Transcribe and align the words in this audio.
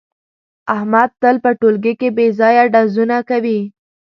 احمد 0.75 1.09
تل 1.21 1.35
په 1.45 1.49
ټولگي 1.59 1.93
کې 1.99 2.09
بې 2.15 2.27
ځایه 2.39 2.63
ډزونه 2.73 3.17
کوي. 3.29 3.59